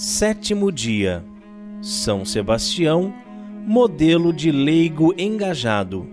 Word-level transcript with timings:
Sétimo 0.00 0.72
dia. 0.72 1.22
São 1.82 2.24
Sebastião, 2.24 3.12
modelo 3.66 4.32
de 4.32 4.50
leigo 4.50 5.12
engajado. 5.18 6.08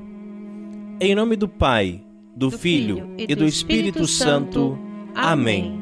Em 1.00 1.16
nome 1.16 1.38
do 1.38 1.48
Pai, 1.48 2.04
do, 2.36 2.50
do 2.50 2.58
Filho, 2.58 2.96
Filho 2.96 3.16
e 3.18 3.28
do, 3.28 3.44
do 3.44 3.46
Espírito, 3.46 4.04
Espírito 4.04 4.08
Santo. 4.08 4.78
Amém. 5.16 5.82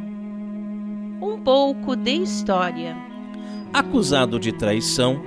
Um 1.20 1.40
pouco 1.40 1.96
de 1.96 2.12
história. 2.12 2.96
Acusado 3.74 4.40
de 4.40 4.52
traição, 4.52 5.20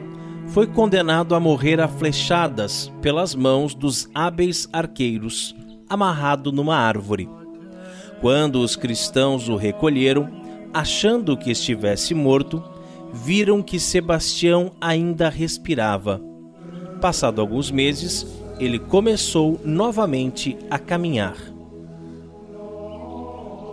foi 0.47 0.69
condenado 0.69 1.35
a 1.35 1.41
morrer 1.41 1.81
a 1.81 1.89
flechadas 1.89 2.93
pelas 3.03 3.35
mãos 3.35 3.75
dos 3.75 4.09
hábeis 4.15 4.69
arqueiros, 4.73 5.53
amarrado 5.89 6.53
numa 6.53 6.77
árvore. 6.77 7.29
Quando 8.21 8.61
os 8.61 8.77
cristãos 8.77 9.49
o 9.49 9.57
recolheram, 9.57 10.47
achando 10.73 11.37
que 11.37 11.51
estivesse 11.51 12.15
morto, 12.15 12.63
viram 13.13 13.63
que 13.63 13.81
Sebastião 13.81 14.73
ainda 14.81 15.29
respirava. 15.29 16.21
Passado 17.01 17.41
alguns 17.41 17.71
meses, 17.71 18.27
ele 18.59 18.79
começou 18.79 19.61
novamente 19.65 20.57
a 20.71 20.79
caminhar. 20.79 21.37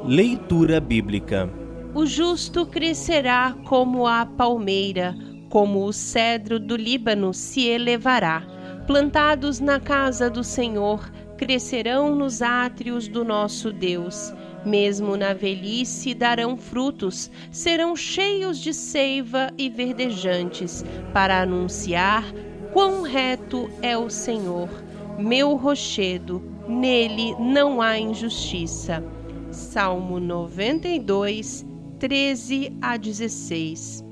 Leitura 0.06 0.80
Bíblica 0.80 1.50
O 1.94 2.06
justo 2.06 2.66
crescerá 2.68 3.56
como 3.66 4.06
a 4.06 4.26
palmeira, 4.26 5.16
como 5.50 5.86
o 5.86 5.92
cedro 5.92 6.60
do 6.60 6.76
Líbano 6.76 7.34
se 7.34 7.66
elevará. 7.66 8.44
Plantados 8.86 9.60
na 9.60 9.80
casa 9.80 10.30
do 10.30 10.44
Senhor, 10.44 11.12
crescerão 11.38 12.16
nos 12.16 12.42
átrios 12.44 13.08
do 13.08 13.26
nosso 13.26 13.74
Deus. 13.74 14.32
Mesmo 14.66 15.16
na 15.16 15.34
velhice 15.34 16.14
darão 16.14 16.58
frutos, 16.58 17.30
serão 17.52 17.96
cheios 17.96 18.58
de 18.58 18.74
seiva 18.74 19.52
e 19.58 19.70
verdejantes, 19.70 20.84
para 21.14 21.42
anunciar 21.42 22.26
quão 22.74 23.04
reto 23.04 23.70
é 23.82 23.98
o 23.98 24.10
Senhor, 24.10 24.70
meu 25.18 25.56
rochedo, 25.56 26.42
nele 26.68 27.36
não 27.40 27.82
há 27.82 27.98
injustiça. 27.98 29.04
Salmo 29.52 30.20
92, 30.20 31.66
13 32.00 32.74
a 32.82 32.98
16 32.98 34.05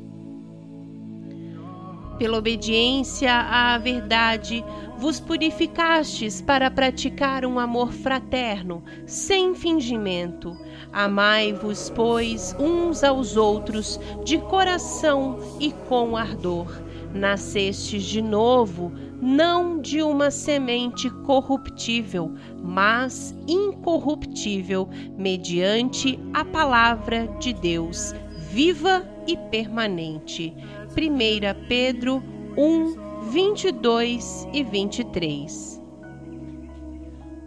pela 2.23 2.37
obediência 2.37 3.33
à 3.33 3.77
verdade, 3.77 4.63
vos 4.97 5.19
purificastes 5.19 6.41
para 6.41 6.71
praticar 6.71 7.45
um 7.45 7.59
amor 7.59 7.91
fraterno, 7.91 8.81
sem 9.05 9.53
fingimento. 9.53 10.57
Amai-vos, 10.93 11.89
pois, 11.89 12.55
uns 12.57 13.03
aos 13.03 13.35
outros, 13.35 13.99
de 14.23 14.37
coração 14.37 15.37
e 15.59 15.73
com 15.89 16.15
ardor. 16.15 16.81
Nascestes 17.13 18.03
de 18.03 18.21
novo, 18.21 18.93
não 19.21 19.81
de 19.81 20.01
uma 20.01 20.31
semente 20.31 21.09
corruptível, 21.25 22.33
mas 22.63 23.35
incorruptível, 23.49 24.87
mediante 25.17 26.17
a 26.33 26.45
palavra 26.45 27.27
de 27.37 27.51
Deus, 27.51 28.15
viva 28.49 29.05
e 29.09 29.12
permanente 29.49 30.53
1 30.91 31.67
Pedro 31.67 32.21
1, 32.57 33.29
22 33.31 34.47
e 34.53 34.63
23. 34.63 35.81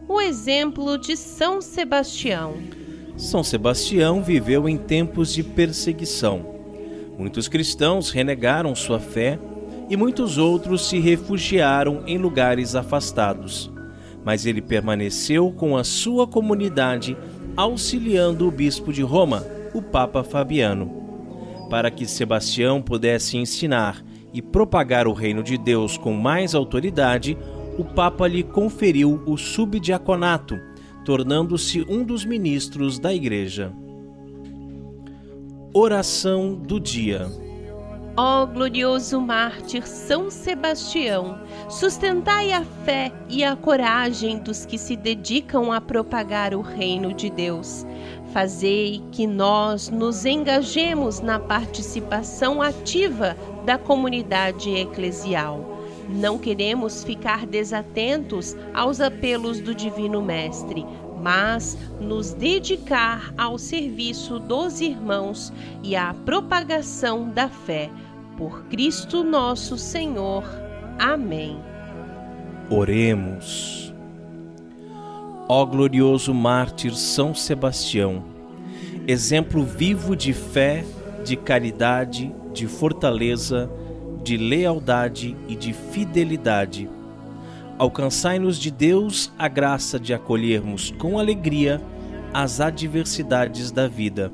O 0.09 0.21
exemplo 0.21 0.97
de 0.99 1.17
São 1.17 1.61
Sebastião. 1.61 2.55
São 3.17 3.43
Sebastião 3.43 4.23
viveu 4.23 4.69
em 4.69 4.77
tempos 4.77 5.33
de 5.33 5.43
perseguição. 5.43 6.55
Muitos 7.19 7.49
cristãos 7.49 8.11
renegaram 8.11 8.75
sua 8.75 8.99
fé 8.99 9.39
e 9.89 9.97
muitos 9.97 10.39
outros 10.39 10.89
se 10.89 10.99
refugiaram 10.99 12.03
em 12.07 12.19
lugares 12.19 12.75
afastados. 12.75 13.71
Mas 14.25 14.45
ele 14.45 14.61
permaneceu 14.61 15.53
com 15.53 15.77
a 15.77 15.85
sua 15.85 16.27
comunidade, 16.27 17.17
auxiliando 17.57 18.47
o 18.47 18.51
bispo 18.51 18.93
de 18.93 19.03
Roma, 19.03 19.45
o 19.73 19.81
Papa 19.81 20.25
Fabiano 20.25 21.06
para 21.69 21.91
que 21.91 22.07
Sebastião 22.07 22.81
pudesse 22.81 23.37
ensinar 23.37 24.05
e 24.33 24.41
propagar 24.41 25.07
o 25.07 25.13
reino 25.13 25.43
de 25.43 25.57
Deus 25.57 25.97
com 25.97 26.13
mais 26.13 26.55
autoridade, 26.55 27.37
o 27.79 27.85
Papa 27.85 28.27
lhe 28.27 28.43
conferiu 28.43 29.23
o 29.27 29.37
subdiaconato, 29.37 30.59
tornando-se 31.05 31.85
um 31.89 32.05
dos 32.05 32.25
ministros 32.25 32.99
da 32.99 33.13
Igreja. 33.13 33.73
Oração 35.73 36.55
do 36.55 36.81
dia. 36.81 37.27
Ó 38.19 38.47
glorioso 38.47 39.21
mártir 39.21 39.87
São 39.87 40.31
Sebastião, 40.31 41.39
sustentai 41.69 42.51
a 42.51 42.65
fé 42.65 43.13
e 43.29 43.45
a 43.45 43.55
coragem 43.55 44.39
dos 44.39 44.65
que 44.65 44.79
se 44.79 44.97
dedicam 44.97 45.71
a 45.71 45.83
propagar 45.83 46.55
o 46.55 46.63
reino 46.63 47.13
de 47.13 47.29
Deus 47.29 47.85
Fazei 48.37 49.03
que 49.13 49.27
nós 49.27 49.89
nos 49.89 50.27
engajemos 50.27 51.21
na 51.21 51.41
participação 51.41 52.61
ativa 52.61 53.35
da 53.65 53.79
comunidade 53.79 54.69
eclesial. 54.69 55.81
Não 56.07 56.37
queremos 56.37 57.03
ficar 57.03 57.47
desatentos 57.47 58.55
aos 58.75 59.01
apelos 59.01 59.59
do 59.59 59.75
Divino 59.75 60.21
Mestre, 60.21 60.85
mas 61.23 61.79
nos 61.99 62.35
dedicar 62.35 63.33
ao 63.39 63.57
serviço 63.57 64.39
dos 64.39 64.83
irmãos 64.83 65.51
e 65.83 65.97
à 65.97 66.13
propagação 66.13 67.31
da 67.31 67.49
fé. 67.49 67.91
Por 68.37 68.65
Cristo 68.65 69.25
nosso 69.25 69.79
Senhor. 69.79 70.45
Amém. 70.99 71.59
Oremos. 72.69 73.86
Ó 75.49 75.65
glorioso 75.65 76.35
mártir 76.35 76.93
São 76.97 77.33
Sebastião, 77.33 78.25
exemplo 79.07 79.63
vivo 79.63 80.17
de 80.17 80.33
fé, 80.33 80.85
de 81.25 81.37
caridade, 81.37 82.35
de 82.53 82.67
fortaleza, 82.67 83.71
de 84.25 84.37
lealdade 84.37 85.37
e 85.47 85.55
de 85.55 85.73
fidelidade. 85.73 86.91
Alcançai-nos 87.79 88.59
de 88.59 88.73
Deus 88.73 89.33
a 89.39 89.47
graça 89.47 90.01
de 90.01 90.13
acolhermos 90.13 90.93
com 90.99 91.17
alegria 91.17 91.81
as 92.35 92.61
adversidades 92.61 93.71
da 93.71 93.87
vida. 93.87 94.33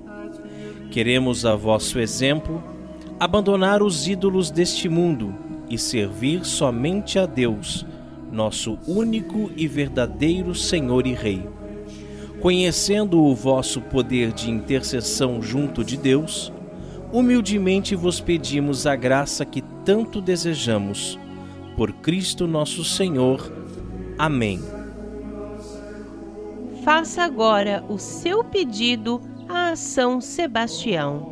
Queremos, 0.91 1.45
a 1.45 1.55
vosso 1.55 1.99
exemplo, 1.99 2.65
abandonar 3.21 3.83
os 3.83 4.09
ídolos 4.09 4.51
deste 4.51 4.89
mundo 4.89 5.35
e 5.69 5.77
servir 5.77 6.43
somente 6.47 7.19
a 7.19 7.27
Deus 7.27 7.85
nosso 8.33 8.79
único 8.87 9.51
e 9.57 9.69
verdadeiro 9.69 10.55
Senhor 10.55 11.07
e 11.07 11.13
Rei. 11.13 11.47
Conhecendo 12.41 13.23
o 13.23 13.35
vosso 13.35 13.81
poder 13.81 14.33
de 14.33 14.51
intercessão 14.51 15.41
junto 15.41 15.85
de 15.85 15.97
Deus, 15.97 16.53
humildemente 17.13 17.95
vos 17.95 18.21
pedimos 18.21 18.87
a 18.87 18.97
graça 18.97 19.45
que 19.45 19.63
tanto 19.85 20.21
desejamos. 20.21 21.19
Por 21.77 21.93
Cristo 21.93 22.47
nosso 22.47 22.83
Senhor. 22.83 23.53
Amém. 24.19 24.61
Faça 26.83 27.23
agora 27.23 27.85
o 27.89 27.97
seu 27.99 28.43
pedido 28.43 29.21
a 29.49 29.77
São 29.77 30.21
Sebastião. 30.21 31.32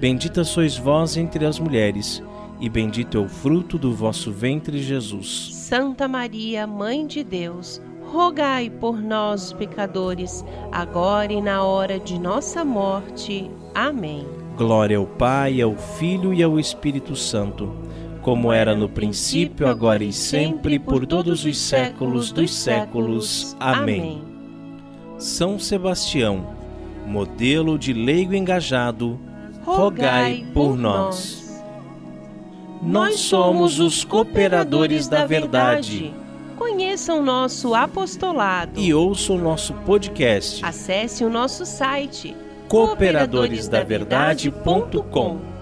Bendita 0.00 0.44
sois 0.44 0.78
vós 0.78 1.18
entre 1.18 1.44
as 1.44 1.58
mulheres, 1.58 2.22
e 2.58 2.70
bendito 2.70 3.18
é 3.18 3.20
o 3.20 3.28
fruto 3.28 3.76
do 3.76 3.92
vosso 3.92 4.32
ventre, 4.32 4.82
Jesus. 4.82 5.50
Santa 5.52 6.08
Maria, 6.08 6.66
Mãe 6.66 7.06
de 7.06 7.22
Deus, 7.22 7.82
rogai 8.10 8.70
por 8.70 8.98
nós, 8.98 9.52
pecadores, 9.52 10.42
agora 10.72 11.30
e 11.30 11.42
na 11.42 11.62
hora 11.62 12.00
de 12.00 12.18
nossa 12.18 12.64
morte. 12.64 13.50
Amém. 13.74 14.26
Glória 14.56 14.96
ao 14.96 15.06
Pai, 15.06 15.60
ao 15.60 15.76
Filho 15.76 16.32
e 16.32 16.42
ao 16.42 16.58
Espírito 16.58 17.14
Santo 17.14 17.70
como 18.22 18.52
era 18.52 18.74
no 18.76 18.86
princípio, 18.88 19.66
agora 19.66 20.04
e 20.04 20.12
sempre, 20.12 20.78
por 20.78 21.06
todos 21.06 21.44
os 21.44 21.56
séculos 21.56 22.30
dos 22.30 22.52
séculos. 22.54 23.56
Amém. 23.58 24.22
São 25.16 25.58
Sebastião, 25.58 26.46
modelo 27.06 27.78
de 27.78 27.92
leigo 27.92 28.34
engajado, 28.34 29.18
rogai 29.76 30.44
por 30.52 30.76
nós. 30.76 31.62
Nós 32.82 33.20
somos 33.20 33.78
os 33.78 34.02
cooperadores 34.04 35.06
da 35.08 35.24
verdade. 35.26 36.12
Conheça 36.56 37.14
o 37.14 37.22
nosso 37.22 37.74
apostolado 37.74 38.78
E 38.78 38.92
ouça 38.92 39.32
o 39.32 39.38
nosso 39.38 39.72
podcast 39.72 40.62
Acesse 40.62 41.24
o 41.24 41.30
nosso 41.30 41.64
site 41.64 42.36
cooperadoresdaverdade.com. 42.68 45.59